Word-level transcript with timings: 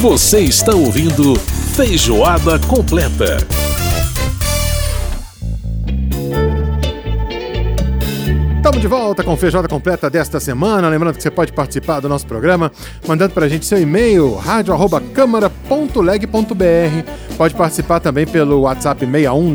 Você 0.00 0.40
está 0.40 0.74
ouvindo 0.74 1.36
Feijoada 1.74 2.58
Completa. 2.58 3.38
Estamos 8.56 8.80
de 8.80 8.86
volta 8.86 9.24
com 9.24 9.34
Feijoada 9.38 9.66
Completa 9.66 10.10
desta 10.10 10.38
semana. 10.38 10.86
Lembrando 10.90 11.16
que 11.16 11.22
você 11.22 11.30
pode 11.30 11.50
participar 11.50 12.00
do 12.00 12.10
nosso 12.10 12.26
programa 12.26 12.70
mandando 13.08 13.32
para 13.32 13.46
a 13.46 13.48
gente 13.48 13.64
seu 13.64 13.80
e-mail, 13.80 14.34
rádio.câmara.leg.br. 14.34 17.10
Pode 17.38 17.54
participar 17.54 17.98
também 17.98 18.26
pelo 18.26 18.60
WhatsApp 18.60 19.06
61 19.06 19.54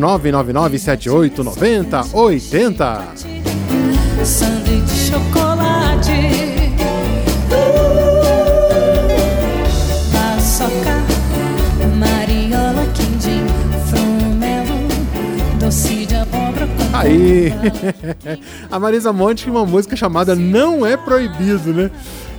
A 18.72 18.80
Marisa 18.80 19.14
Monte 19.14 19.44
tinha 19.44 19.54
uma 19.54 19.66
música 19.66 19.96
chamada 19.96 20.36
Não 20.36 20.86
é 20.86 20.98
Proibido, 20.98 21.74
né? 21.74 21.92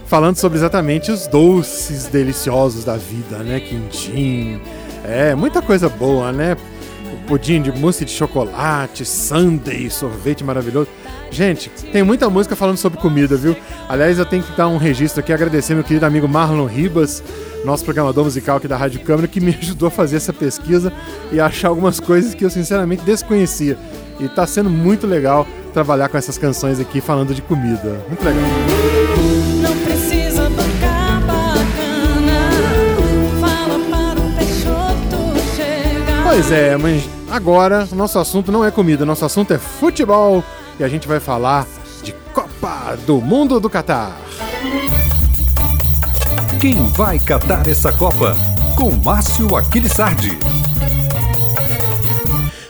Falando 0.07 0.37
sobre 0.37 0.59
exatamente 0.59 1.11
os 1.11 1.27
doces 1.27 2.07
deliciosos 2.07 2.85
da 2.85 2.97
vida, 2.97 3.39
né? 3.39 3.61
Quindim, 3.61 4.61
é, 5.05 5.35
muita 5.35 5.63
coisa 5.63 5.89
boa, 5.89 6.33
né? 6.33 6.57
Pudim 7.27 7.63
de 7.63 7.73
mousse 7.73 8.05
de 8.05 8.11
chocolate, 8.11 9.05
sundae, 9.05 9.91
sorvete 9.91 10.45
maravilhoso. 10.45 10.89
Gente, 11.31 11.71
tem 11.91 12.03
muita 12.03 12.29
música 12.29 12.55
falando 12.55 12.77
sobre 12.77 13.01
comida, 13.01 13.37
viu? 13.37 13.57
Aliás, 13.89 14.19
eu 14.19 14.27
tenho 14.27 14.43
que 14.43 14.55
dar 14.55 14.69
um 14.69 14.77
registro 14.77 15.21
aqui, 15.21 15.33
agradecer 15.33 15.75
meu 15.75 15.83
querido 15.83 16.05
amigo 16.05 16.29
Marlon 16.29 16.67
Ribas, 16.67 17.23
nosso 17.65 17.85
programador 17.85 18.25
musical 18.25 18.59
aqui 18.59 18.69
da 18.69 18.77
Rádio 18.77 19.01
Câmara, 19.01 19.27
que 19.27 19.41
me 19.41 19.57
ajudou 19.59 19.89
a 19.89 19.91
fazer 19.91 20.17
essa 20.17 20.33
pesquisa 20.33 20.93
e 21.33 21.41
achar 21.41 21.69
algumas 21.69 21.99
coisas 21.99 22.35
que 22.35 22.45
eu 22.45 22.51
sinceramente 22.51 23.03
desconhecia. 23.03 23.79
E 24.23 24.29
tá 24.29 24.47
sendo 24.47 24.71
muito 24.71 25.05
legal 25.05 25.45
trabalhar 25.75 26.09
com 26.09 26.17
essas 26.17 26.39
canções 26.39 26.79
aqui 26.79 27.01
falando 27.01 27.35
de 27.35 27.43
comida. 27.43 28.01
Muito 28.07 28.25
legal. 28.25 28.45
Não 29.61 29.77
precisa 29.79 30.45
tocar 30.45 31.21
bacana. 31.23 32.51
Fala 33.41 33.79
para 33.91 34.21
o 34.21 34.33
Peixoto 34.37 35.57
chegar. 35.57 36.23
Pois 36.23 36.53
é, 36.53 36.77
mas 36.77 37.03
agora 37.29 37.89
o 37.91 37.97
nosso 37.97 38.17
assunto 38.21 38.53
não 38.53 38.65
é 38.65 38.71
comida, 38.71 39.05
nosso 39.05 39.25
assunto 39.25 39.53
é 39.53 39.59
futebol 39.59 40.45
e 40.79 40.85
a 40.85 40.89
gente 40.89 41.09
vai 41.09 41.19
falar 41.19 41.67
de 42.05 42.13
Copa 42.33 42.97
do 43.05 43.21
Mundo 43.21 43.59
do 43.59 43.69
Catar. 43.69 44.17
Quem 46.61 46.87
vai 46.91 47.19
catar 47.19 47.67
essa 47.67 47.93
Copa? 47.93 48.37
Com 48.77 48.93
Márcio 48.93 49.57
Aquilissardi. 49.57 50.39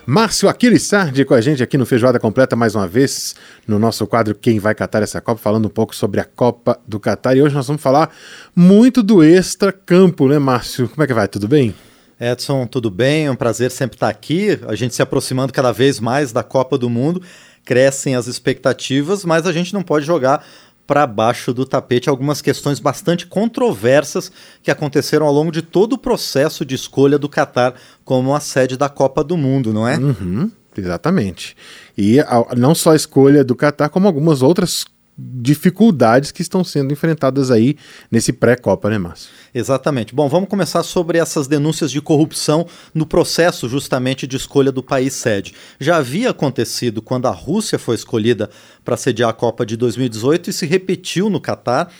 Márcio 0.04 0.48
Aquiles 0.48 0.82
Sardi 0.82 1.24
com 1.24 1.32
a 1.32 1.40
gente 1.40 1.62
aqui 1.62 1.78
no 1.78 1.86
Feijoada 1.86 2.18
Completa 2.18 2.56
mais 2.56 2.74
uma 2.74 2.88
vez, 2.88 3.36
no 3.68 3.78
nosso 3.78 4.04
quadro 4.04 4.34
Quem 4.34 4.58
Vai 4.58 4.74
Catar 4.74 5.00
essa 5.00 5.20
Copa, 5.20 5.40
falando 5.40 5.66
um 5.66 5.70
pouco 5.70 5.94
sobre 5.94 6.18
a 6.18 6.24
Copa 6.24 6.76
do 6.84 6.98
Catar. 6.98 7.36
E 7.36 7.42
hoje 7.42 7.54
nós 7.54 7.68
vamos 7.68 7.80
falar 7.80 8.10
muito 8.54 9.00
do 9.00 9.22
extra-campo, 9.22 10.26
né, 10.26 10.40
Márcio? 10.40 10.88
Como 10.88 11.04
é 11.04 11.06
que 11.06 11.14
vai? 11.14 11.28
Tudo 11.28 11.46
bem? 11.46 11.72
Edson, 12.18 12.66
tudo 12.66 12.90
bem? 12.90 13.26
É 13.26 13.30
um 13.30 13.36
prazer 13.36 13.70
sempre 13.70 13.94
estar 13.94 14.08
aqui. 14.08 14.58
A 14.66 14.74
gente 14.74 14.92
se 14.92 15.02
aproximando 15.02 15.52
cada 15.52 15.70
vez 15.70 16.00
mais 16.00 16.32
da 16.32 16.42
Copa 16.42 16.76
do 16.76 16.90
Mundo, 16.90 17.22
crescem 17.64 18.16
as 18.16 18.26
expectativas, 18.26 19.24
mas 19.24 19.46
a 19.46 19.52
gente 19.52 19.72
não 19.72 19.82
pode 19.82 20.04
jogar 20.04 20.44
para 20.86 21.06
baixo 21.06 21.52
do 21.54 21.64
tapete 21.64 22.08
algumas 22.08 22.42
questões 22.42 22.78
bastante 22.80 23.26
controversas 23.26 24.30
que 24.62 24.70
aconteceram 24.70 25.26
ao 25.26 25.32
longo 25.32 25.52
de 25.52 25.62
todo 25.62 25.94
o 25.94 25.98
processo 25.98 26.64
de 26.64 26.74
escolha 26.74 27.18
do 27.18 27.28
Catar 27.28 27.74
como 28.04 28.34
a 28.34 28.40
sede 28.40 28.76
da 28.76 28.88
Copa 28.88 29.22
do 29.22 29.36
Mundo, 29.36 29.72
não 29.72 29.86
é? 29.86 29.96
Uhum, 29.96 30.50
exatamente. 30.76 31.56
E 31.96 32.20
a- 32.20 32.46
não 32.56 32.74
só 32.74 32.92
a 32.92 32.96
escolha 32.96 33.44
do 33.44 33.54
Catar, 33.54 33.88
como 33.88 34.06
algumas 34.06 34.42
outras 34.42 34.84
dificuldades 35.16 36.32
que 36.32 36.40
estão 36.40 36.64
sendo 36.64 36.92
enfrentadas 36.92 37.50
aí 37.50 37.76
nesse 38.10 38.32
pré-Copa, 38.32 38.88
né, 38.88 38.98
Márcio? 38.98 39.30
Exatamente. 39.54 40.14
Bom, 40.14 40.28
vamos 40.28 40.48
começar 40.48 40.82
sobre 40.82 41.18
essas 41.18 41.46
denúncias 41.46 41.90
de 41.90 42.00
corrupção 42.00 42.66
no 42.94 43.06
processo 43.06 43.68
justamente 43.68 44.26
de 44.26 44.36
escolha 44.36 44.72
do 44.72 44.82
país 44.82 45.12
sede. 45.12 45.54
Já 45.78 45.96
havia 45.96 46.30
acontecido 46.30 47.02
quando 47.02 47.26
a 47.26 47.30
Rússia 47.30 47.78
foi 47.78 47.94
escolhida 47.94 48.48
para 48.84 48.96
sediar 48.96 49.30
a 49.30 49.34
Copa 49.34 49.66
de 49.66 49.76
2018 49.76 50.50
e 50.50 50.52
se 50.52 50.66
repetiu 50.66 51.28
no 51.28 51.40
Catar. 51.40 51.92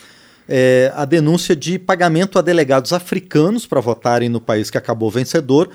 é, 0.47 0.91
a 0.95 1.05
denúncia 1.05 1.55
de 1.55 1.79
pagamento 1.79 2.37
a 2.37 2.41
delegados 2.41 2.91
africanos 2.91 3.65
para 3.65 3.79
votarem 3.79 4.27
no 4.27 4.41
país 4.41 4.69
que 4.69 4.77
acabou 4.77 5.09
vencedor 5.09 5.69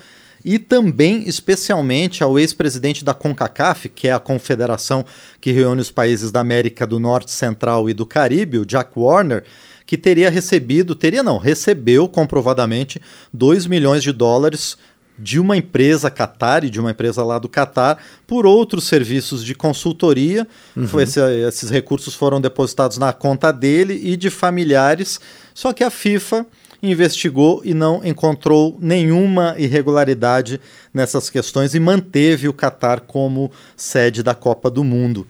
e 0.44 0.58
também, 0.58 1.28
especialmente, 1.28 2.22
ao 2.22 2.38
ex-presidente 2.38 3.04
da 3.04 3.12
CONCACAF, 3.14 3.88
que 3.88 4.08
é 4.08 4.12
a 4.12 4.18
confederação 4.20 5.04
que 5.40 5.50
reúne 5.52 5.80
os 5.80 5.90
países 5.90 6.30
da 6.30 6.40
América 6.40 6.86
do 6.86 6.98
Norte, 7.00 7.30
Central 7.30 7.88
e 7.90 7.94
do 7.94 8.06
Caribe, 8.06 8.58
o 8.58 8.66
Jack 8.66 8.90
Warner, 8.96 9.44
que 9.86 9.96
teria 9.96 10.30
recebido, 10.30 10.94
teria 10.94 11.22
não, 11.22 11.38
recebeu 11.38 12.06
comprovadamente 12.08 13.00
2 13.32 13.66
milhões 13.66 14.02
de 14.02 14.12
dólares 14.12 14.76
de 15.20 15.40
uma 15.40 15.56
empresa 15.56 16.08
Qatar 16.10 16.64
de 16.70 16.78
uma 16.78 16.92
empresa 16.92 17.24
lá 17.24 17.40
do 17.40 17.48
Qatar 17.48 17.98
por 18.24 18.46
outros 18.46 18.84
serviços 18.86 19.44
de 19.44 19.52
consultoria. 19.52 20.46
Foi 20.86 21.02
esse- 21.02 21.18
esses 21.48 21.70
recursos 21.70 22.14
foram 22.14 22.40
depositados 22.40 22.98
na 22.98 23.12
conta 23.12 23.50
dele 23.50 24.00
e 24.04 24.16
de 24.16 24.30
familiares. 24.30 25.18
Só 25.52 25.72
que 25.72 25.82
a 25.82 25.90
FIFA 25.90 26.46
investigou 26.82 27.60
e 27.64 27.74
não 27.74 28.00
encontrou 28.04 28.76
nenhuma 28.80 29.54
irregularidade 29.58 30.60
nessas 30.94 31.28
questões 31.28 31.74
e 31.74 31.80
manteve 31.80 32.48
o 32.48 32.52
Qatar 32.54 33.00
como 33.02 33.50
sede 33.76 34.22
da 34.22 34.34
Copa 34.34 34.70
do 34.70 34.84
Mundo. 34.84 35.26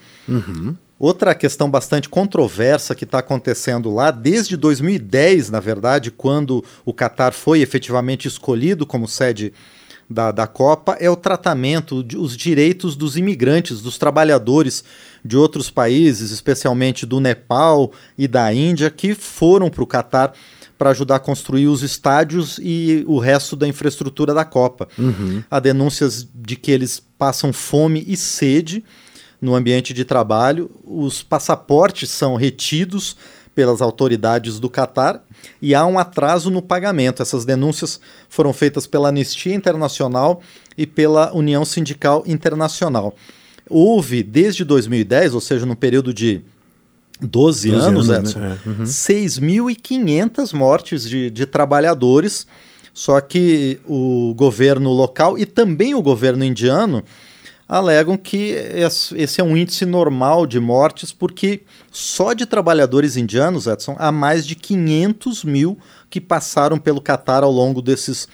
Outra 0.99 1.33
questão 1.35 1.71
bastante 1.71 2.09
controversa 2.09 2.95
que 2.95 3.05
está 3.05 3.21
acontecendo 3.21 3.95
lá, 3.95 4.11
desde 4.11 4.57
2010, 4.57 5.49
na 5.49 5.61
verdade, 5.61 6.11
quando 6.11 6.65
o 6.85 6.93
Catar 6.93 7.33
foi 7.33 7.61
efetivamente 7.61 8.27
escolhido 8.27 8.85
como 8.85 9.07
sede 9.07 9.53
da, 10.11 10.33
da 10.33 10.47
Copa, 10.47 10.97
é 10.99 11.09
o 11.09 11.15
tratamento, 11.15 12.03
de- 12.03 12.17
os 12.17 12.37
direitos 12.37 12.97
dos 12.97 13.17
imigrantes, 13.17 13.81
dos 13.81 13.97
trabalhadores 13.97 14.83
de 15.25 15.37
outros 15.37 15.71
países, 15.71 16.31
especialmente 16.33 17.07
do 17.07 17.21
Nepal 17.21 17.93
e 18.17 18.27
da 18.27 18.53
Índia, 18.53 18.91
que 18.91 19.15
foram 19.15 19.71
para 19.71 19.83
o 19.85 19.87
Catar 19.87 20.33
para 20.79 20.91
ajudar 20.91 21.17
a 21.17 21.21
construir 21.21 21.67
os 21.67 21.83
estádios 21.83 22.59
e 22.63 23.05
o 23.07 23.19
resto 23.19 23.57
da 23.57 23.67
infraestrutura 23.67 24.33
da 24.33 24.45
Copa. 24.45 24.89
Há 25.51 25.59
denúncias 25.59 26.27
de 26.33 26.55
que 26.55 26.71
eles 26.71 27.03
passam 27.19 27.53
fome 27.53 28.05
e 28.07 28.17
sede 28.17 28.85
no 29.41 29.55
ambiente 29.57 29.93
de 29.93 30.05
trabalho. 30.05 30.71
Os 30.85 31.23
passaportes 31.23 32.09
são 32.11 32.37
retidos 32.37 33.17
pelas 33.55 33.83
autoridades 33.83 34.61
do 34.61 34.71
Catar 34.71 35.21
e 35.61 35.75
há 35.75 35.85
um 35.85 35.99
atraso 35.99 36.49
no 36.49 36.63
pagamento. 36.63 37.21
Essas 37.21 37.45
denúncias 37.45 38.01
foram 38.29 38.53
feitas 38.53 38.87
pela 38.87 39.09
Anistia 39.09 39.53
Internacional 39.53 40.41
e 40.77 40.87
pela 40.87 41.35
União 41.35 41.65
Sindical 41.65 42.23
Internacional. 42.25 43.17
Houve, 43.69 44.23
desde 44.23 44.65
2010, 44.65 45.35
ou 45.35 45.41
seja, 45.41 45.67
no 45.67 45.75
período 45.75 46.15
de 46.15 46.41
12, 47.21 47.71
12 47.71 47.87
anos, 47.87 48.11
anos, 48.11 48.29
Edson, 48.31 48.39
né? 48.41 48.59
É, 48.65 48.69
uhum. 48.69 48.85
6.500 48.85 50.53
mortes 50.55 51.09
de, 51.09 51.31
de 51.31 51.47
trabalhadores. 51.47 52.47
Só 52.95 53.21
que 53.21 53.79
o 53.87 54.35
governo 54.37 54.91
local 54.91 55.39
e 55.39 55.47
também 55.47 55.95
o 55.95 56.03
governo 56.03 56.45
indiano 56.45 57.03
alegam 57.69 58.17
que 58.17 58.53
es- 58.75 59.13
esse 59.15 59.41
é 59.41 59.45
um 59.45 59.57
índice 59.57 59.85
normal 59.85 60.47
de 60.47 60.59
mortes, 60.59 61.13
porque 61.13 61.61
só 61.93 62.33
de 62.33 62.45
trabalhadores 62.47 63.17
indianos, 63.17 63.67
Edson, 63.67 63.95
há 63.99 64.11
mais 64.11 64.45
de 64.47 64.55
500 64.57 65.45
mil 65.45 65.79
que 66.11 66.21
passaram 66.21 66.79
pelo 66.79 67.01
Catar 67.01 67.45
ao 67.45 67.53
longo 67.53 67.81
desses 67.83 68.27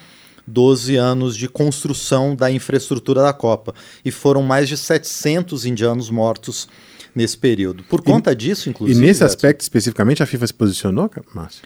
12 0.47 0.97
anos 0.97 1.37
de 1.37 1.49
construção 1.49 2.35
da 2.37 2.51
infraestrutura 2.51 3.23
da 3.23 3.33
Copa. 3.33 3.75
E 4.05 4.11
foram 4.11 4.43
mais 4.43 4.69
de 4.69 4.77
700 4.77 5.67
indianos 5.67 6.09
mortos 6.11 6.69
nesse 7.15 7.39
período. 7.39 7.85
Por 7.85 8.03
conta 8.03 8.35
disso, 8.35 8.69
E 8.69 8.71
inclusive. 8.71 8.99
nesse 9.01 9.23
Edson, 9.23 9.27
aspecto 9.27 9.61
especificamente 9.61 10.23
a 10.23 10.27
FIFA 10.27 10.47
se 10.47 10.55
posicionou, 10.55 11.11
Márcio? 11.35 11.63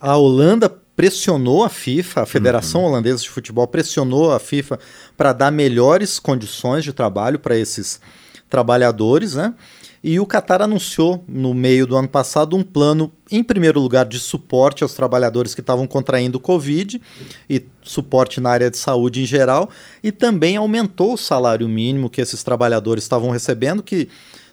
a 0.00 0.16
Holanda 0.16 0.70
pressionou 0.96 1.62
a 1.62 1.68
FIFA, 1.68 2.22
a 2.22 2.26
Federação 2.26 2.84
Holandesa 2.84 3.22
de 3.22 3.28
Futebol 3.28 3.66
pressionou 3.66 4.32
a 4.32 4.38
FIFA 4.38 4.78
para 5.16 5.32
dar 5.32 5.50
melhores 5.50 6.18
condições 6.18 6.84
de 6.84 6.92
trabalho 6.92 7.38
para 7.38 7.56
esses 7.56 8.00
trabalhadores, 8.48 9.34
né? 9.34 9.54
E 10.02 10.18
o 10.18 10.26
Qatar 10.26 10.62
anunciou 10.62 11.22
no 11.28 11.52
meio 11.52 11.86
do 11.86 11.94
ano 11.94 12.08
passado 12.08 12.56
um 12.56 12.62
plano, 12.62 13.12
em 13.30 13.44
primeiro 13.44 13.78
lugar, 13.78 14.06
de 14.06 14.18
suporte 14.18 14.82
aos 14.82 14.94
trabalhadores 14.94 15.54
que 15.54 15.60
estavam 15.60 15.86
contraindo 15.86 16.38
o 16.38 16.40
Covid 16.40 17.00
e 17.48 17.62
suporte 17.82 18.40
na 18.40 18.48
área 18.48 18.70
de 18.70 18.78
saúde 18.78 19.22
em 19.22 19.26
geral, 19.26 19.68
e 20.02 20.10
também 20.10 20.56
aumentou 20.56 21.12
o 21.12 21.18
salário 21.18 21.68
mínimo 21.68 22.08
que 22.08 22.20
esses 22.20 22.42
trabalhadores 22.42 23.04
estavam 23.04 23.28
recebendo, 23.30 23.82
que 23.82 24.08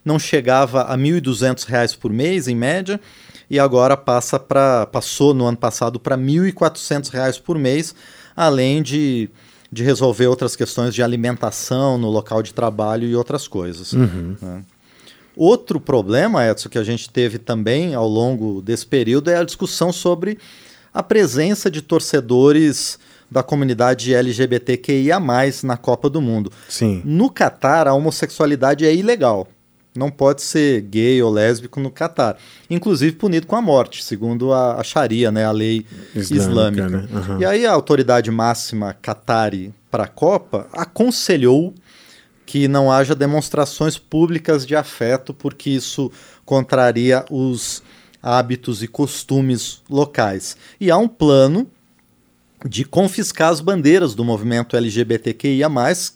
não 0.07 0.17
chegava 0.17 0.83
a 0.83 0.95
R$ 0.95 1.01
1.200 1.01 1.97
por 1.97 2.11
mês, 2.11 2.47
em 2.47 2.55
média, 2.55 2.99
e 3.49 3.59
agora 3.59 3.97
passa 3.97 4.39
pra, 4.39 4.85
passou 4.85 5.33
no 5.33 5.45
ano 5.45 5.57
passado 5.57 5.99
para 5.99 6.15
R$ 6.15 6.21
1.400 6.21 7.41
por 7.41 7.59
mês, 7.59 7.93
além 8.35 8.81
de, 8.81 9.29
de 9.69 9.83
resolver 9.83 10.27
outras 10.27 10.55
questões 10.55 10.95
de 10.95 11.03
alimentação 11.03 11.97
no 11.97 12.09
local 12.09 12.41
de 12.41 12.53
trabalho 12.53 13.07
e 13.07 13.15
outras 13.15 13.47
coisas. 13.47 13.93
né? 13.93 14.63
Outro 15.35 15.79
problema, 15.79 16.47
Edson, 16.47 16.69
que 16.69 16.79
a 16.79 16.83
gente 16.83 17.09
teve 17.09 17.37
também 17.37 17.93
ao 17.93 18.07
longo 18.07 18.59
desse 18.61 18.87
período 18.87 19.29
é 19.29 19.37
a 19.37 19.43
discussão 19.43 19.91
sobre 19.93 20.39
a 20.91 21.03
presença 21.03 21.69
de 21.69 21.81
torcedores 21.81 22.97
da 23.29 23.43
comunidade 23.43 24.15
LGBTQIA+, 24.15 25.19
na 25.63 25.77
Copa 25.77 26.09
do 26.09 26.21
Mundo. 26.21 26.51
Sim. 26.67 27.03
No 27.05 27.29
Catar, 27.29 27.87
a 27.87 27.93
homossexualidade 27.93 28.83
é 28.83 28.95
ilegal. 28.95 29.47
Não 29.97 30.11
pode 30.11 30.41
ser 30.41 30.81
gay 30.81 31.21
ou 31.21 31.31
lésbico 31.31 31.79
no 31.79 31.89
Catar. 31.89 32.37
Inclusive 32.69 33.15
punido 33.15 33.47
com 33.47 33.55
a 33.55 33.61
morte, 33.61 34.03
segundo 34.03 34.53
a, 34.53 34.79
a 34.79 34.83
Sharia, 34.83 35.31
né, 35.31 35.45
a 35.45 35.51
lei 35.51 35.85
Islâmica, 36.15 36.85
islâmica. 36.85 36.89
né? 36.89 37.07
Aham. 37.13 37.39
E 37.39 37.45
aí 37.45 37.65
a 37.65 37.71
autoridade 37.71 38.29
máxima 38.29 38.93
Qatari 38.93 39.73
para 39.89 40.03
a 40.03 40.07
Copa 40.07 40.67
aconselhou 40.71 41.73
que 42.45 42.67
não 42.67 42.91
haja 42.91 43.13
demonstrações 43.13 43.97
públicas 43.97 44.65
de 44.65 44.75
afeto, 44.75 45.33
porque 45.33 45.69
isso 45.69 46.09
contraria 46.45 47.25
os 47.29 47.83
hábitos 48.23 48.81
e 48.81 48.87
costumes 48.87 49.81
locais. 49.89 50.55
E 50.79 50.89
há 50.89 50.97
um 50.97 51.09
plano 51.09 51.67
de 52.65 52.85
confiscar 52.85 53.49
as 53.49 53.59
bandeiras 53.59 54.15
do 54.15 54.23
movimento 54.23 54.75
LGBTQIA, 54.75 55.67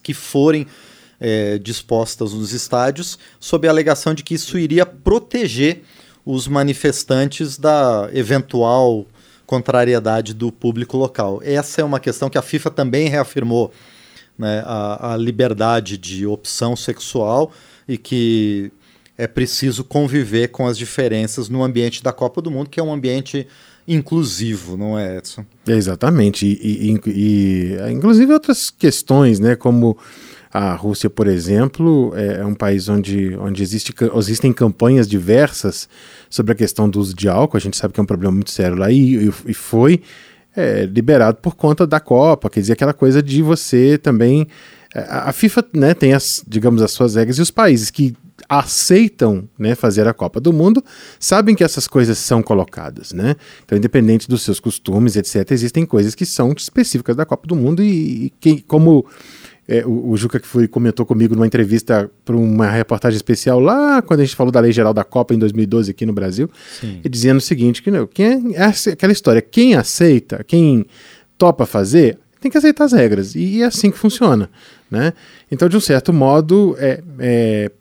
que 0.02 0.14
forem 0.14 0.66
eh, 1.22 1.60
dispostas 1.60 2.34
nos 2.34 2.52
estádios, 2.52 3.18
sob 3.40 3.68
a 3.68 3.72
alegação 3.72 4.14
de 4.14 4.24
que 4.24 4.34
isso 4.34 4.58
iria 4.58 4.86
proteger 4.86 5.84
os 6.26 6.48
manifestantes 6.48 7.58
da 7.58 8.10
eventual 8.12 9.06
contrariedade 9.46 10.34
do 10.34 10.52
público 10.52 10.98
local. 10.98 11.40
Essa 11.44 11.82
é 11.82 11.84
uma 11.84 12.00
questão 12.00 12.30
que 12.30 12.38
a 12.38 12.42
FIFA 12.42 12.72
também 12.72 13.08
reafirmou 13.08 13.72
né, 14.38 14.64
a, 14.66 15.14
a 15.14 15.18
liberdade 15.18 15.98
de 15.98 16.26
opção 16.26 16.76
sexual 16.76 17.52
e 17.88 17.98
que 17.98 18.72
é 19.18 19.28
preciso 19.28 19.84
conviver 19.84 20.48
com 20.48 20.66
as 20.66 20.78
diferenças 20.78 21.50
no 21.50 21.64
ambiente 21.64 22.02
da 22.02 22.12
Copa 22.12 22.42
do 22.42 22.50
Mundo, 22.50 22.70
que 22.70 22.80
é 22.80 22.84
um 22.84 22.92
ambiente 22.92 23.48
inclusivo, 23.88 24.78
não 24.78 24.98
é, 24.98 25.18
Edson? 25.18 25.46
É, 25.68 25.72
Exatamente. 25.74 26.46
E, 26.46 26.52
e- 26.52 26.92
e- 27.08 27.78
e, 27.78 27.92
inclusive 27.92 28.32
outras 28.34 28.70
questões, 28.70 29.40
né? 29.40 29.56
Como 29.56 29.98
a 30.54 30.74
Rússia, 30.74 31.10
por 31.10 31.28
exemplo, 31.28 32.12
é 32.16 32.42
é 32.42 32.46
um 32.46 32.54
país 32.54 32.90
onde, 32.90 33.36
onde 33.38 33.64
existe, 33.64 33.94
existem 34.18 34.52
campanhas 34.52 35.08
diversas 35.08 35.88
sobre 36.30 36.52
a 36.52 36.56
questão 36.56 36.90
do 36.90 37.00
uso 37.00 37.14
de 37.16 37.30
álcool. 37.30 37.58
A 37.58 37.60
gente 37.62 37.78
sabe 37.78 37.94
que 37.94 38.00
é 38.00 38.04
um 38.04 38.06
problema 38.06 38.34
muito 38.34 38.52
sério 38.52 38.76
lá 38.78 38.92
e, 38.92 39.30
e- 39.48 39.54
foi 39.54 40.02
é, 40.56 40.86
liberado 40.86 41.38
por 41.38 41.56
conta 41.56 41.88
da 41.88 42.00
Copa. 42.02 42.50
Quer 42.50 42.60
dizer, 42.60 42.74
aquela 42.74 42.94
coisa 42.94 43.22
de 43.24 43.42
você 43.42 43.98
também. 43.98 44.46
é, 44.94 45.00
a 45.10 45.32
FIFA 45.32 45.66
né, 45.74 45.94
tem 45.94 46.12
as, 46.14 46.44
digamos, 46.46 46.82
as 46.82 46.92
suas 46.92 47.16
regras 47.16 47.38
e 47.38 47.42
os 47.42 47.52
países 47.52 47.90
que 47.90 48.14
aceitam 48.60 49.48
né, 49.58 49.76
fazer 49.76 50.08
a 50.08 50.14
Copa 50.14 50.40
do 50.42 50.52
Mundo 50.52 50.84
sabem 51.20 51.56
que 51.56 51.64
essas 51.64 51.88
coisas 51.88 52.18
são 52.18 52.44
colocadas, 52.44 53.14
né? 53.14 53.36
Então, 53.64 53.78
independente 53.78 54.28
dos 54.28 54.42
seus 54.42 54.60
costumes, 54.60 55.16
etc., 55.16 55.50
existem 55.52 55.86
coisas 55.86 56.14
que 56.14 56.26
são 56.26 56.52
específicas 56.52 57.16
da 57.16 57.26
Copa 57.26 57.48
do 57.48 57.56
Mundo 57.56 57.82
e, 57.82 58.26
e 58.26 58.34
quem- 58.42 58.58
como 58.60 59.06
é, 59.68 59.86
o, 59.86 60.10
o 60.10 60.18
Juca 60.18 60.38
que 60.40 60.48
foi, 60.48 60.68
comentou 60.68 61.06
comigo 61.06 61.34
numa 61.34 61.48
entrevista 61.48 62.12
para 62.26 62.36
uma 62.36 62.70
reportagem 62.70 63.16
especial 63.16 63.58
lá 63.60 64.02
quando 64.02 64.20
a 64.20 64.26
gente 64.26 64.36
falou 64.36 64.52
da 64.52 64.60
Lei 64.60 64.74
Geral 64.74 64.94
da 64.94 65.04
Copa 65.06 65.34
em 65.34 65.40
2012 65.40 65.92
aqui 65.92 66.06
no 66.06 66.12
Brasil, 66.12 66.50
e 67.04 67.08
dizendo 67.08 67.38
o 67.38 67.42
seguinte, 67.42 67.82
que 67.82 67.90
não, 67.90 68.06
quem 68.06 68.54
é 68.56 68.64
essa- 68.64 68.90
aquela 68.92 69.14
história, 69.14 69.42
quem 69.42 69.76
aceita, 69.76 70.44
quem 70.46 70.86
topa 71.38 71.66
fazer, 71.66 72.18
tem 72.42 72.52
que 72.52 72.58
aceitar 72.58 72.84
as 72.86 72.92
regras 72.92 73.34
e 73.36 73.62
é 73.62 73.66
assim 73.66 73.90
que 73.92 73.98
funciona, 73.98 74.50
né? 74.92 75.14
Então, 75.50 75.70
de 75.70 75.78
um 75.78 75.80
certo 75.80 76.12
modo, 76.12 76.76
é, 76.78 77.02
é, 77.18 77.72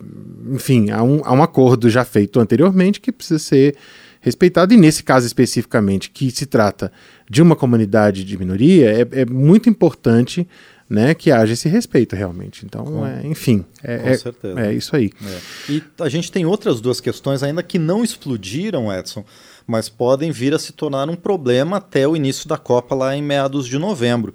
enfim, 0.53 0.91
há 0.91 1.03
um, 1.03 1.21
há 1.25 1.33
um 1.33 1.43
acordo 1.43 1.91
já 1.91 2.05
feito 2.05 2.39
anteriormente 2.39 3.01
que 3.01 3.11
precisa 3.11 3.41
ser 3.41 3.77
respeitado, 4.21 4.73
e 4.73 4.77
nesse 4.77 5.03
caso 5.03 5.27
especificamente, 5.27 6.11
que 6.11 6.31
se 6.31 6.47
trata 6.47 6.93
de 7.29 7.43
uma 7.43 7.57
comunidade 7.57 8.23
de 8.23 8.39
minoria, 8.39 8.91
é, 8.91 9.23
é 9.23 9.27
muito 9.27 9.69
importante 9.69 10.47
né, 10.89 11.15
que 11.15 11.31
haja 11.31 11.53
esse 11.53 11.69
respeito 11.69 12.15
realmente. 12.15 12.67
Então, 12.67 13.07
é, 13.07 13.27
enfim, 13.27 13.65
é, 13.83 13.99
com 13.99 14.09
é- 14.09 14.17
certeza. 14.17 14.61
é 14.61 14.75
isso 14.75 14.95
aí. 14.95 15.11
É. 15.25 15.73
E 15.73 15.83
a 16.01 16.09
gente 16.09 16.31
tem 16.31 16.45
outras 16.45 16.81
duas 16.81 17.01
questões 17.01 17.43
ainda 17.43 17.63
que 17.63 17.79
não 17.79 18.05
explodiram, 18.05 18.93
Edson, 18.93 19.25
mas 19.71 19.89
podem 19.89 20.33
vir 20.33 20.53
a 20.53 20.59
se 20.59 20.73
tornar 20.73 21.09
um 21.09 21.15
problema 21.15 21.77
até 21.77 22.07
o 22.07 22.17
início 22.17 22.49
da 22.49 22.59
Copa 22.59 22.95
lá 22.95 23.17
em 23.17 23.23
meados 23.23 23.67
de 23.67 23.79
novembro. 23.79 24.35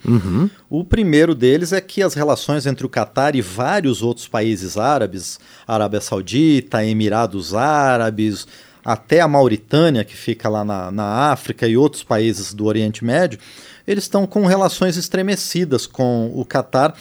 O 0.69 0.83
primeiro 0.83 1.35
deles 1.35 1.73
é 1.73 1.81
que 1.81 2.01
as 2.01 2.13
relações 2.13 2.65
entre 2.65 2.85
o 2.85 2.89
Catar 2.89 3.35
e 3.35 3.41
vários 3.41 4.01
outros 4.01 4.27
países 4.27 4.77
árabes, 4.77 5.37
Arábia 5.67 5.99
Saudita, 5.99 6.85
Emirados 6.85 7.53
Árabes, 7.53 8.47
até 8.83 9.19
a 9.19 9.27
Mauritânia, 9.27 10.05
que 10.05 10.15
fica 10.15 10.47
lá 10.47 10.63
na, 10.63 10.91
na 10.91 11.31
África, 11.31 11.67
e 11.67 11.75
outros 11.75 12.03
países 12.03 12.53
do 12.53 12.65
Oriente 12.65 13.03
Médio, 13.03 13.39
eles 13.85 14.05
estão 14.05 14.25
com 14.25 14.45
relações 14.45 14.95
estremecidas 14.95 15.85
com 15.85 16.31
o 16.33 16.45
Catar 16.45 16.95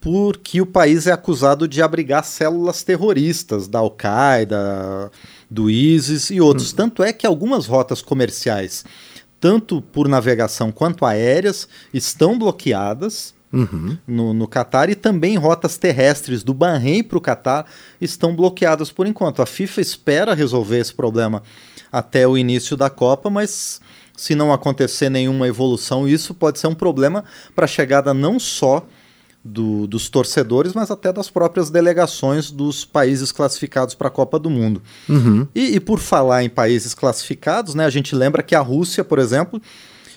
porque 0.00 0.60
o 0.60 0.66
país 0.66 1.06
é 1.06 1.12
acusado 1.12 1.66
de 1.66 1.82
abrigar 1.82 2.24
células 2.24 2.82
terroristas 2.82 3.66
da 3.66 3.80
Al-Qaeda, 3.80 5.10
do 5.50 5.70
ISIS 5.70 6.30
e 6.30 6.40
outros. 6.40 6.72
Tanto 6.72 7.02
é 7.02 7.12
que 7.12 7.26
algumas 7.26 7.66
rotas 7.66 8.02
comerciais, 8.02 8.84
tanto 9.40 9.80
por 9.80 10.08
navegação 10.08 10.70
quanto 10.70 11.04
aéreas, 11.04 11.68
estão 11.92 12.38
bloqueadas 12.38 13.34
no, 14.06 14.34
no 14.34 14.46
Catar 14.46 14.90
e 14.90 14.94
também 14.94 15.36
rotas 15.36 15.78
terrestres 15.78 16.42
do 16.42 16.52
Bahrein 16.52 17.02
para 17.02 17.18
o 17.18 17.20
Catar 17.20 17.66
estão 18.00 18.34
bloqueadas 18.36 18.90
por 18.90 19.06
enquanto. 19.06 19.40
A 19.40 19.46
FIFA 19.46 19.80
espera 19.80 20.34
resolver 20.34 20.78
esse 20.78 20.92
problema 20.92 21.42
até 21.90 22.28
o 22.28 22.36
início 22.36 22.76
da 22.76 22.90
Copa, 22.90 23.30
mas 23.30 23.80
se 24.14 24.34
não 24.34 24.52
acontecer 24.52 25.08
nenhuma 25.08 25.48
evolução, 25.48 26.06
isso 26.06 26.34
pode 26.34 26.58
ser 26.58 26.66
um 26.66 26.74
problema 26.74 27.24
para 27.54 27.64
a 27.64 27.68
chegada 27.68 28.12
não 28.12 28.38
só 28.38 28.86
do- 29.48 29.86
dos 29.86 30.08
torcedores, 30.08 30.72
mas 30.74 30.90
até 30.90 31.12
das 31.12 31.30
próprias 31.30 31.70
delegações 31.70 32.50
dos 32.50 32.84
países 32.84 33.32
classificados 33.32 33.94
para 33.94 34.08
a 34.08 34.10
Copa 34.10 34.38
do 34.38 34.50
Mundo. 34.50 34.82
E, 35.54 35.74
e 35.76 35.80
por 35.80 35.98
falar 35.98 36.44
em 36.44 36.48
países 36.48 36.94
classificados, 36.94 37.74
né, 37.74 37.84
a 37.84 37.90
gente 37.90 38.14
lembra 38.14 38.42
que 38.42 38.54
a 38.54 38.60
Rússia, 38.60 39.02
por 39.02 39.18
exemplo, 39.18 39.60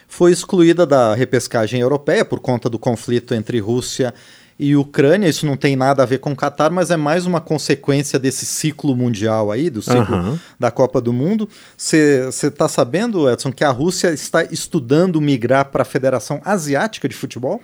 foi 0.07 0.31
excluída 0.31 0.85
da 0.85 1.15
repescagem 1.15 1.79
europeia 1.79 2.25
por 2.25 2.39
conta 2.39 2.69
do 2.69 2.77
conflito 2.77 3.33
entre 3.33 3.59
Rússia 3.59 4.13
e 4.59 4.75
Ucrânia. 4.75 5.27
Isso 5.29 5.45
não 5.45 5.55
tem 5.57 5.75
nada 5.75 6.03
a 6.03 6.05
ver 6.05 6.19
com 6.19 6.33
o 6.33 6.35
Catar, 6.35 6.69
mas 6.69 6.91
é 6.91 6.97
mais 6.97 7.25
uma 7.25 7.39
consequência 7.41 8.19
desse 8.19 8.45
ciclo 8.45 8.95
mundial 8.95 9.49
aí, 9.49 9.69
do 9.69 9.81
ciclo 9.81 10.01
Aham. 10.15 10.39
da 10.59 10.69
Copa 10.69 10.99
do 11.01 11.11
Mundo. 11.13 11.47
Você 11.77 12.29
está 12.29 12.67
sabendo, 12.67 13.27
Edson, 13.29 13.51
que 13.51 13.63
a 13.63 13.71
Rússia 13.71 14.09
está 14.13 14.43
estudando 14.43 15.19
migrar 15.21 15.65
para 15.71 15.81
a 15.81 15.85
Federação 15.85 16.41
Asiática 16.45 17.07
de 17.09 17.15
Futebol? 17.15 17.61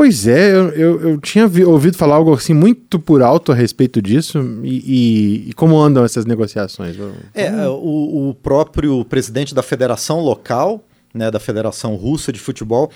Pois 0.00 0.26
é, 0.26 0.50
eu, 0.50 0.68
eu, 0.70 1.00
eu 1.10 1.20
tinha 1.20 1.46
vi- 1.46 1.62
ouvido 1.62 1.94
falar 1.94 2.14
algo 2.14 2.32
assim 2.32 2.54
muito 2.54 2.98
por 2.98 3.20
alto 3.20 3.52
a 3.52 3.54
respeito 3.54 4.00
disso 4.00 4.38
e, 4.64 4.78
e- 4.78 5.50
e 5.50 5.52
como 5.52 5.78
andam 5.78 6.02
essas 6.02 6.24
negociações? 6.24 6.96
É, 7.34 7.50
o, 7.68 8.30
o 8.30 8.34
próprio 8.34 9.04
presidente 9.04 9.54
da 9.54 9.62
federação 9.62 10.20
local, 10.20 10.82
né, 11.12 11.30
da 11.30 11.38
Federação 11.38 11.96
Russa 11.96 12.32
de 12.32 12.38
Futebol, 12.38 12.90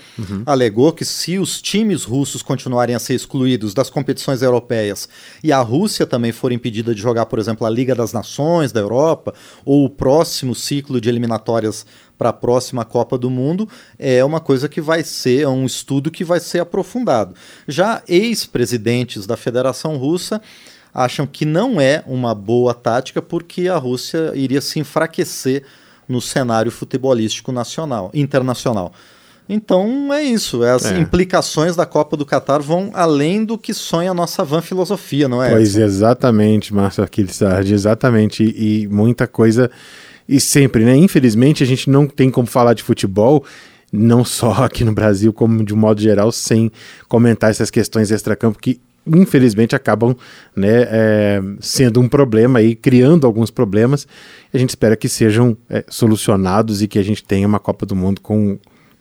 alegou 0.47 0.91
que 0.93 1.05
se 1.05 1.37
os 1.37 1.61
times 1.61 2.05
russos 2.05 2.41
continuarem 2.41 2.95
a 2.95 2.99
ser 2.99 3.13
excluídos 3.13 3.75
das 3.75 3.87
competições 3.89 4.41
europeias 4.41 5.07
e 5.43 5.51
a 5.51 5.59
Rússia 5.61 6.07
também 6.07 6.31
for 6.31 6.51
impedida 6.51 6.95
de 6.95 7.01
jogar, 7.01 7.27
por 7.27 7.37
exemplo, 7.37 7.67
a 7.67 7.69
Liga 7.69 7.93
das 7.93 8.13
Nações 8.13 8.71
da 8.71 8.79
Europa 8.79 9.31
ou 9.63 9.85
o 9.85 9.89
próximo 9.91 10.55
ciclo 10.55 10.99
de 10.99 11.07
eliminatórias 11.07 11.85
para 12.17 12.29
a 12.29 12.33
próxima 12.33 12.85
Copa 12.85 13.17
do 13.17 13.29
Mundo, 13.29 13.67
é 13.99 14.23
uma 14.23 14.39
coisa 14.39 14.69
que 14.69 14.79
vai 14.81 15.03
ser, 15.03 15.41
é 15.41 15.47
um 15.47 15.65
estudo 15.65 16.09
que 16.11 16.23
vai 16.23 16.39
ser 16.39 16.59
aprofundado. 16.59 17.33
Já 17.67 18.01
ex-presidentes 18.07 19.25
da 19.25 19.35
Federação 19.37 19.97
Russa 19.97 20.41
acham 20.93 21.27
que 21.27 21.43
não 21.45 21.79
é 21.81 22.03
uma 22.07 22.33
boa 22.33 22.73
tática 22.73 23.21
porque 23.21 23.67
a 23.67 23.77
Rússia 23.77 24.31
iria 24.33 24.61
se 24.61 24.79
enfraquecer 24.79 25.63
no 26.07 26.21
cenário 26.21 26.71
futebolístico 26.71 27.51
nacional, 27.51 28.11
internacional. 28.13 28.93
Então 29.47 30.11
é 30.11 30.23
isso, 30.23 30.63
as 30.63 30.85
É. 30.85 30.97
implicações 30.97 31.75
da 31.75 31.85
Copa 31.85 32.17
do 32.17 32.25
Catar 32.25 32.59
vão 32.61 32.89
além 32.93 33.45
do 33.45 33.57
que 33.59 33.73
sonha 33.75 34.09
a 34.09 34.13
nossa 34.13 34.43
van 34.43 34.61
filosofia, 34.61 35.27
não 35.27 35.43
é? 35.43 35.51
Pois 35.51 35.75
Edson? 35.75 35.81
exatamente, 35.85 36.73
Márcio 36.73 37.03
Aquiles 37.03 37.35
Sardi, 37.35 37.73
exatamente. 37.73 38.43
E, 38.43 38.83
e 38.83 38.87
muita 38.87 39.27
coisa. 39.27 39.69
E 40.27 40.39
sempre, 40.39 40.83
né? 40.83 40.95
Infelizmente, 40.95 41.63
a 41.63 41.67
gente 41.67 41.89
não 41.89 42.07
tem 42.07 42.29
como 42.29 42.47
falar 42.47 42.73
de 42.73 42.83
futebol, 42.83 43.43
não 43.91 44.25
só 44.25 44.51
aqui 44.65 44.83
no 44.83 44.91
Brasil, 44.91 45.31
como 45.31 45.63
de 45.63 45.73
um 45.73 45.77
modo 45.77 46.01
geral, 46.01 46.31
sem 46.31 46.71
comentar 47.07 47.49
essas 47.49 47.69
questões 47.69 48.11
extracampo 48.11 48.59
que 48.59 48.79
infelizmente 49.07 49.75
acabam 49.75 50.15
né, 50.55 50.87
é, 50.89 51.41
sendo 51.59 52.01
um 52.01 52.09
problema 52.09 52.61
e 52.61 52.75
criando 52.75 53.27
alguns 53.27 53.51
problemas. 53.51 54.07
A 54.53 54.57
gente 54.57 54.69
espera 54.69 54.95
que 54.95 55.07
sejam 55.07 55.55
é, 55.69 55.83
solucionados 55.87 56.81
e 56.81 56.87
que 56.87 56.97
a 56.97 57.03
gente 57.03 57.23
tenha 57.23 57.47
uma 57.47 57.59
Copa 57.59 57.85
do 57.85 57.95
Mundo 57.95 58.19
com, 58.19 58.57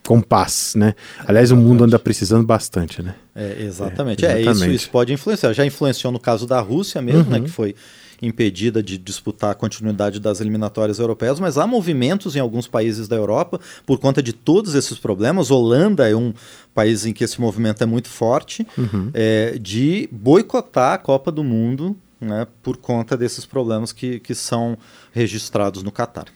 com 0.07 0.21
paz, 0.21 0.75
né? 0.77 0.95
Aliás, 1.27 1.51
o 1.51 1.57
mundo 1.57 1.85
anda 1.85 1.99
precisando 1.99 2.45
bastante, 2.45 3.03
né? 3.03 3.15
É, 3.35 3.63
exatamente. 3.63 4.27
É, 4.27 4.41
isso, 4.43 4.67
isso 4.67 4.91
pode 4.91 5.13
influenciar. 5.13 5.53
Já 5.55 5.65
influenciou 5.65 6.13
no 6.13 6.21
caso 6.21 6.47
da 6.47 6.61
Rússia 6.61 7.01
mesmo, 7.01 7.31
né, 7.31 7.41
que 7.41 7.51
foi 7.51 7.75
impedida 8.21 8.83
de 8.83 8.97
disputar 8.99 9.51
a 9.51 9.55
continuidade 9.55 10.21
das 10.21 10.41
eliminatórias 10.41 10.99
europeias, 10.99 11.41
mas 11.41 11.59
há 11.59 11.67
movimentos 11.67 12.37
em 12.37 12.41
alguns 12.41 12.67
países 12.67 13.09
da 13.09 13.17
Europa 13.17 13.61
por 13.87 13.99
conta 13.99 14.23
de 14.23 14.33
todos 14.33 14.75
esses 14.75 14.99
problemas. 14.99 15.51
Holanda 15.51 16.09
é 16.09 16.15
um 16.15 16.33
país 16.75 17.07
em 17.07 17.13
que 17.13 17.25
esse 17.25 17.41
movimento 17.41 17.83
é 17.83 17.87
muito 17.87 18.09
forte, 18.09 18.67
é, 19.13 19.59
de 19.59 20.09
boicotar 20.11 20.95
a 20.95 20.99
Copa 20.99 21.31
do 21.31 21.45
Mundo 21.45 21.97
né, 22.21 22.47
por 22.63 22.77
conta 22.77 23.17
desses 23.17 23.45
problemas 23.45 23.93
que, 23.93 24.19
que 24.21 24.35
são 24.35 24.79
registrados 25.13 25.83
no 25.83 25.93
Catar. 25.93 26.27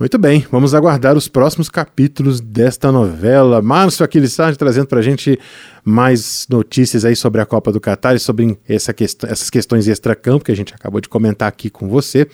Muito 0.00 0.16
bem, 0.16 0.46
vamos 0.50 0.74
aguardar 0.74 1.14
os 1.14 1.28
próximos 1.28 1.68
capítulos 1.68 2.40
desta 2.40 2.90
novela. 2.90 3.60
Márcio 3.60 4.02
Aquilissardi 4.02 4.56
trazendo 4.56 4.86
pra 4.86 5.02
gente 5.02 5.38
mais 5.84 6.46
notícias 6.48 7.04
aí 7.04 7.14
sobre 7.14 7.40
a 7.40 7.46
Copa 7.46 7.70
do 7.70 7.78
Catar 7.78 8.14
e 8.14 8.18
sobre 8.18 8.58
essa 8.66 8.94
quest 8.94 9.24
essas 9.24 9.50
questões 9.50 9.86
extra-campo 9.86 10.44
que 10.44 10.52
a 10.52 10.56
gente 10.56 10.74
acabou 10.74 11.02
de 11.02 11.08
comentar 11.08 11.48
aqui 11.48 11.68
com 11.68 11.86
você. 11.86 12.26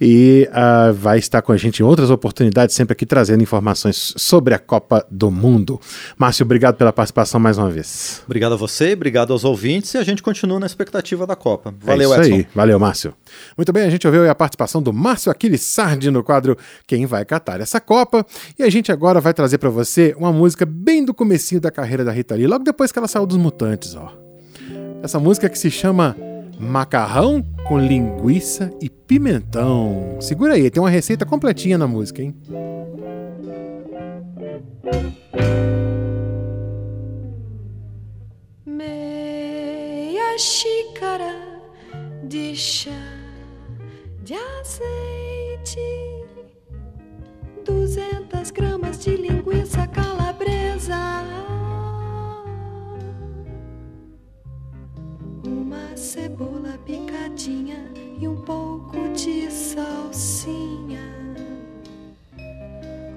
E 0.00 0.48
uh, 0.50 0.94
vai 0.94 1.18
estar 1.18 1.42
com 1.42 1.52
a 1.52 1.56
gente 1.58 1.80
em 1.80 1.82
outras 1.82 2.08
oportunidades, 2.08 2.74
sempre 2.74 2.92
aqui 2.92 3.04
trazendo 3.04 3.42
informações 3.42 4.14
sobre 4.16 4.54
a 4.54 4.58
Copa 4.58 5.06
do 5.10 5.30
Mundo. 5.30 5.78
Márcio, 6.16 6.44
obrigado 6.44 6.76
pela 6.76 6.94
participação 6.94 7.38
mais 7.38 7.58
uma 7.58 7.70
vez. 7.70 8.22
Obrigado 8.24 8.52
a 8.54 8.56
você, 8.56 8.94
obrigado 8.94 9.34
aos 9.34 9.44
ouvintes 9.44 9.92
e 9.92 9.98
a 9.98 10.02
gente 10.02 10.22
continua 10.22 10.58
na 10.58 10.66
expectativa 10.66 11.26
da 11.26 11.36
Copa. 11.36 11.74
Valeu, 11.78 12.14
é 12.14 12.16
isso 12.16 12.24
Edson. 12.24 12.36
aí. 12.36 12.46
Valeu, 12.54 12.78
Márcio. 12.78 13.14
Muito 13.54 13.70
bem, 13.70 13.84
a 13.84 13.90
gente 13.90 14.06
ouviu 14.06 14.30
a 14.30 14.34
participação 14.34 14.82
do 14.82 14.94
Márcio 14.94 15.30
Aquilissardi 15.30 16.10
no 16.10 16.24
quadro 16.24 16.56
Quem 16.86 17.01
Vai 17.06 17.24
Catar 17.24 17.60
essa 17.60 17.80
Copa. 17.80 18.24
E 18.58 18.62
a 18.62 18.70
gente 18.70 18.92
agora 18.92 19.20
vai 19.20 19.34
trazer 19.34 19.58
para 19.58 19.70
você 19.70 20.14
uma 20.18 20.32
música 20.32 20.66
bem 20.66 21.04
do 21.04 21.14
comecinho 21.14 21.60
da 21.60 21.70
carreira 21.70 22.04
da 22.04 22.12
Rita 22.12 22.34
Lee, 22.34 22.46
logo 22.46 22.64
depois 22.64 22.92
que 22.92 22.98
ela 22.98 23.08
saiu 23.08 23.26
dos 23.26 23.36
Mutantes, 23.36 23.94
ó. 23.94 24.12
Essa 25.02 25.18
música 25.18 25.48
que 25.48 25.58
se 25.58 25.70
chama 25.70 26.16
Macarrão 26.58 27.42
com 27.66 27.78
linguiça 27.78 28.70
e 28.80 28.88
pimentão. 28.88 30.16
Segura 30.20 30.54
aí, 30.54 30.70
tem 30.70 30.82
uma 30.82 30.90
receita 30.90 31.26
completinha 31.26 31.76
na 31.76 31.86
música, 31.86 32.22
hein? 32.22 32.34
meia 38.64 40.38
xícara 40.38 41.34
de 42.24 42.54
chá 42.54 42.90
de 44.22 44.34
azeite, 44.34 45.80
duzentas 47.92 48.50
gramas 48.50 49.04
de 49.04 49.16
linguiça 49.16 49.86
calabresa, 49.86 50.96
uma 55.44 55.94
cebola 55.94 56.78
picadinha 56.86 57.84
e 58.18 58.26
um 58.26 58.36
pouco 58.36 59.10
de 59.10 59.50
salsinha. 59.50 61.02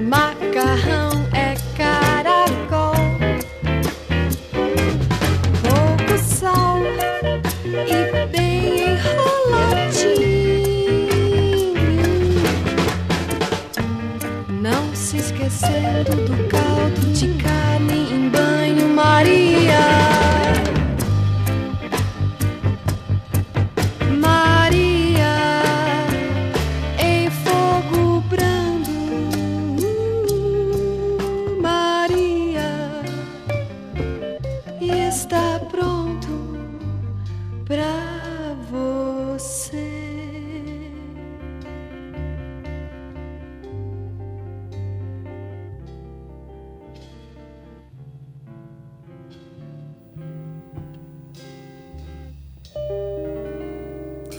Macarrão 0.06 1.28
é 1.34 1.56
caracol, 1.76 2.94
pouco 5.64 6.18
sal 6.20 6.78
e 7.66 8.28
bem 8.28 8.94
enroladinho. 8.94 10.14
Não 14.62 14.96
se 14.96 15.18
esquecendo 15.18 16.16
do 16.28 16.48
caldo 16.50 17.02
de 17.12 17.28
carne 17.42 17.55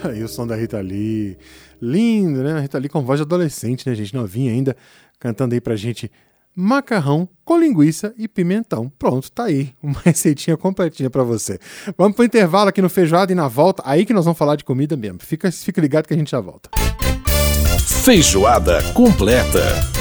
Aí 0.08 0.22
o 0.24 0.28
som 0.28 0.46
da 0.46 0.56
Rita 0.56 0.80
Lee. 0.80 1.36
Lindo, 1.80 2.42
né? 2.42 2.54
A 2.54 2.60
Rita 2.60 2.78
Lee 2.78 2.88
com 2.88 3.02
voz 3.02 3.18
de 3.18 3.22
adolescente, 3.22 3.88
né, 3.88 3.94
gente? 3.94 4.14
Novinha 4.14 4.52
ainda, 4.52 4.76
cantando 5.18 5.54
aí 5.54 5.60
pra 5.60 5.76
gente 5.76 6.10
macarrão 6.56 7.28
com 7.44 7.58
linguiça 7.58 8.14
e 8.16 8.26
pimentão. 8.26 8.90
Pronto, 8.98 9.30
tá 9.30 9.44
aí. 9.44 9.74
Uma 9.82 10.00
receitinha 10.02 10.56
completinha 10.56 11.10
pra 11.10 11.22
você. 11.22 11.58
Vamos 11.98 12.16
pro 12.16 12.24
intervalo 12.24 12.70
aqui 12.70 12.80
no 12.80 12.88
Feijoada 12.88 13.30
e 13.30 13.34
na 13.34 13.46
volta. 13.46 13.82
Aí 13.84 14.06
que 14.06 14.14
nós 14.14 14.24
vamos 14.24 14.38
falar 14.38 14.56
de 14.56 14.64
comida 14.64 14.96
mesmo. 14.96 15.18
Fica, 15.20 15.52
fica 15.52 15.80
ligado 15.80 16.06
que 16.06 16.14
a 16.14 16.16
gente 16.16 16.30
já 16.30 16.40
volta. 16.40 16.70
Feijoada 18.02 18.82
completa. 18.94 19.95